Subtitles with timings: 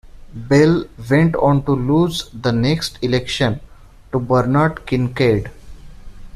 [0.35, 3.59] Bell went on to lose the next election
[4.11, 5.51] to Bernard Kincaid.